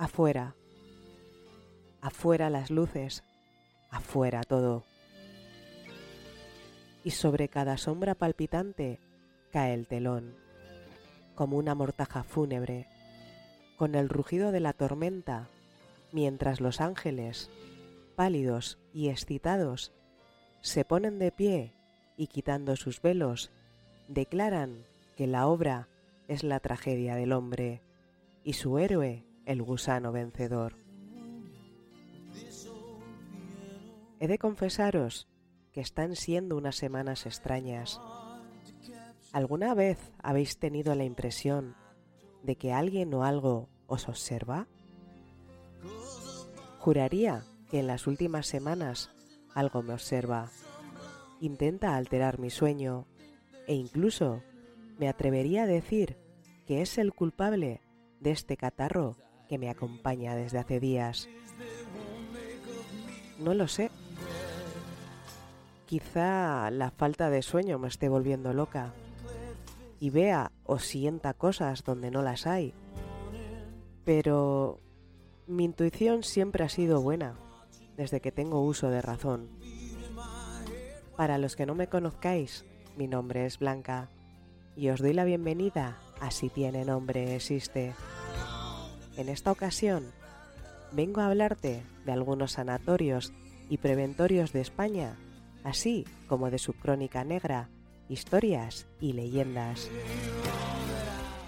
Afuera. 0.00 0.54
Afuera 2.00 2.50
las 2.50 2.70
luces. 2.70 3.24
Afuera 3.90 4.44
todo. 4.44 4.84
Y 7.02 7.10
sobre 7.10 7.48
cada 7.48 7.76
sombra 7.78 8.14
palpitante 8.14 9.00
cae 9.50 9.74
el 9.74 9.88
telón, 9.88 10.36
como 11.34 11.56
una 11.56 11.74
mortaja 11.74 12.22
fúnebre, 12.22 12.86
con 13.76 13.96
el 13.96 14.08
rugido 14.08 14.52
de 14.52 14.60
la 14.60 14.72
tormenta, 14.72 15.48
mientras 16.12 16.60
los 16.60 16.80
ángeles, 16.80 17.50
pálidos 18.14 18.78
y 18.94 19.08
excitados, 19.08 19.90
se 20.60 20.84
ponen 20.84 21.18
de 21.18 21.32
pie 21.32 21.72
y 22.16 22.28
quitando 22.28 22.76
sus 22.76 23.02
velos, 23.02 23.50
declaran 24.06 24.84
que 25.16 25.26
la 25.26 25.48
obra 25.48 25.88
es 26.28 26.44
la 26.44 26.60
tragedia 26.60 27.16
del 27.16 27.32
hombre 27.32 27.82
y 28.44 28.52
su 28.52 28.78
héroe 28.78 29.24
el 29.48 29.62
gusano 29.62 30.12
vencedor. 30.12 30.76
He 34.20 34.28
de 34.28 34.38
confesaros 34.38 35.26
que 35.72 35.80
están 35.80 36.16
siendo 36.16 36.54
unas 36.54 36.76
semanas 36.76 37.24
extrañas. 37.24 37.98
¿Alguna 39.32 39.72
vez 39.72 40.12
habéis 40.22 40.58
tenido 40.58 40.94
la 40.94 41.04
impresión 41.04 41.76
de 42.42 42.56
que 42.56 42.74
alguien 42.74 43.14
o 43.14 43.24
algo 43.24 43.70
os 43.86 44.06
observa? 44.08 44.68
Juraría 46.78 47.42
que 47.70 47.78
en 47.80 47.86
las 47.86 48.06
últimas 48.06 48.46
semanas 48.46 49.10
algo 49.54 49.82
me 49.82 49.94
observa, 49.94 50.50
intenta 51.40 51.96
alterar 51.96 52.38
mi 52.38 52.50
sueño 52.50 53.06
e 53.66 53.74
incluso 53.74 54.42
me 54.98 55.08
atrevería 55.08 55.62
a 55.62 55.66
decir 55.66 56.18
que 56.66 56.82
es 56.82 56.98
el 56.98 57.14
culpable 57.14 57.80
de 58.20 58.32
este 58.32 58.58
catarro 58.58 59.16
que 59.48 59.58
me 59.58 59.70
acompaña 59.70 60.36
desde 60.36 60.58
hace 60.58 60.78
días. 60.78 61.28
No 63.38 63.54
lo 63.54 63.66
sé. 63.68 63.90
Quizá 65.86 66.70
la 66.70 66.90
falta 66.90 67.30
de 67.30 67.42
sueño 67.42 67.78
me 67.78 67.88
esté 67.88 68.08
volviendo 68.08 68.52
loca 68.52 68.92
y 70.00 70.10
vea 70.10 70.52
o 70.64 70.78
sienta 70.78 71.34
cosas 71.34 71.82
donde 71.82 72.10
no 72.10 72.22
las 72.22 72.46
hay. 72.46 72.74
Pero 74.04 74.80
mi 75.46 75.64
intuición 75.64 76.22
siempre 76.22 76.64
ha 76.64 76.68
sido 76.68 77.00
buena 77.00 77.34
desde 77.96 78.20
que 78.20 78.32
tengo 78.32 78.62
uso 78.62 78.90
de 78.90 79.02
razón. 79.02 79.48
Para 81.16 81.38
los 81.38 81.56
que 81.56 81.66
no 81.66 81.74
me 81.74 81.88
conozcáis, 81.88 82.64
mi 82.96 83.08
nombre 83.08 83.46
es 83.46 83.58
Blanca 83.58 84.10
y 84.76 84.90
os 84.90 85.00
doy 85.00 85.12
la 85.12 85.24
bienvenida 85.24 85.98
a 86.20 86.30
Si 86.30 86.48
tiene 86.48 86.84
nombre 86.84 87.34
existe. 87.34 87.94
En 89.18 89.28
esta 89.28 89.50
ocasión 89.50 90.04
vengo 90.92 91.20
a 91.20 91.26
hablarte 91.26 91.82
de 92.06 92.12
algunos 92.12 92.52
sanatorios 92.52 93.32
y 93.68 93.78
preventorios 93.78 94.52
de 94.52 94.60
España, 94.60 95.16
así 95.64 96.06
como 96.28 96.52
de 96.52 96.58
su 96.60 96.72
crónica 96.72 97.24
negra, 97.24 97.68
historias 98.08 98.86
y 99.00 99.14
leyendas. 99.14 99.90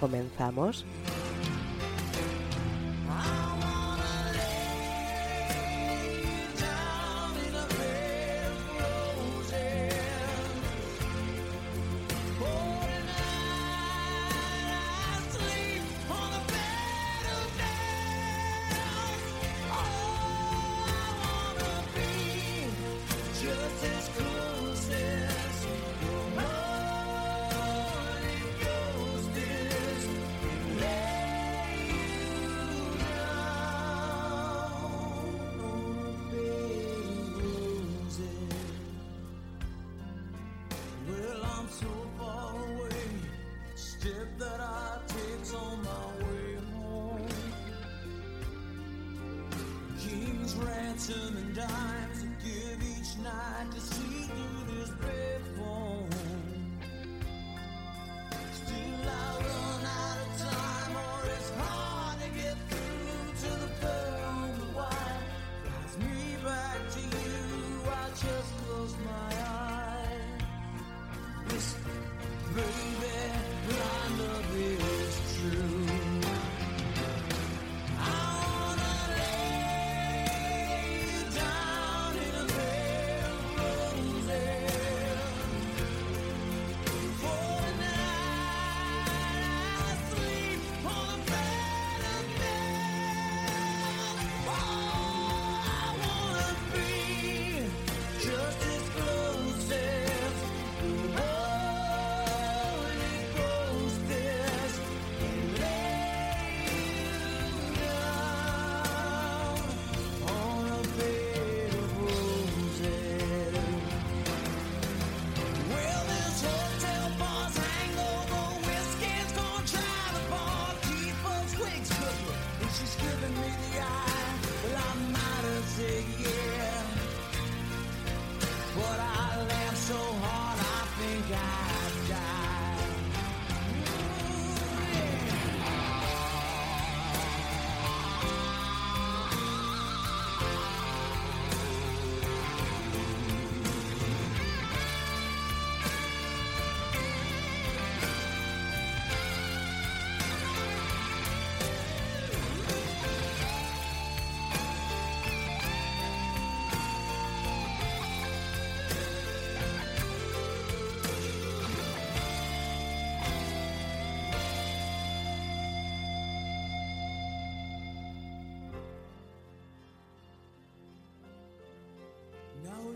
¿Comenzamos? 0.00 0.84
and 50.92 51.56
dimes 51.56 52.22
I 52.22 52.44
give 52.44 52.82
each 52.82 53.16
night 53.24 53.72
to 53.72 53.80
see 53.80 54.24
through 54.24 54.76
this 54.76 54.90
breath. 54.90 55.81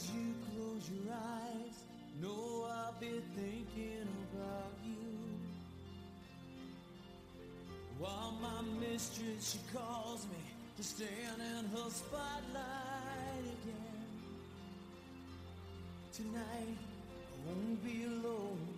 As 0.00 0.10
you 0.14 0.34
close 0.54 0.90
your 0.90 1.12
eyes, 1.12 1.76
know 2.20 2.66
I'll 2.70 2.94
be 3.00 3.20
thinking 3.34 4.08
about 4.32 4.72
you. 4.84 4.94
While 7.98 8.34
my 8.40 8.62
mistress, 8.80 9.52
she 9.52 9.58
calls 9.76 10.26
me 10.26 10.38
to 10.76 10.82
stand 10.82 11.40
in 11.40 11.64
her 11.70 11.90
spotlight 11.90 13.44
again. 13.44 14.06
Tonight, 16.12 16.78
I 16.78 17.48
won't 17.48 17.84
be 17.84 18.04
alone. 18.04 18.69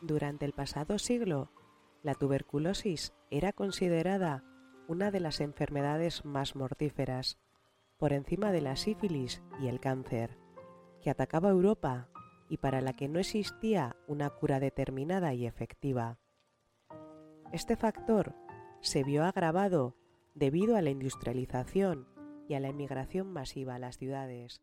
Durante 0.00 0.44
el 0.44 0.52
pasado 0.52 0.98
siglo, 0.98 1.50
la 2.02 2.14
tuberculosis 2.14 3.12
era 3.30 3.52
considerada 3.52 4.44
una 4.86 5.10
de 5.10 5.20
las 5.20 5.40
enfermedades 5.40 6.24
más 6.24 6.54
mortíferas, 6.54 7.38
por 7.98 8.12
encima 8.12 8.52
de 8.52 8.60
la 8.60 8.76
sífilis 8.76 9.42
y 9.60 9.66
el 9.66 9.80
cáncer, 9.80 10.38
que 11.02 11.10
atacaba 11.10 11.50
Europa 11.50 12.08
y 12.48 12.58
para 12.58 12.80
la 12.80 12.92
que 12.92 13.08
no 13.08 13.18
existía 13.18 13.96
una 14.06 14.30
cura 14.30 14.60
determinada 14.60 15.34
y 15.34 15.46
efectiva. 15.46 16.18
Este 17.52 17.76
factor 17.76 18.34
se 18.80 19.02
vio 19.02 19.24
agravado 19.24 19.96
debido 20.34 20.76
a 20.76 20.82
la 20.82 20.90
industrialización 20.90 22.06
y 22.48 22.54
a 22.54 22.60
la 22.60 22.68
emigración 22.68 23.32
masiva 23.32 23.74
a 23.74 23.78
las 23.78 23.98
ciudades. 23.98 24.62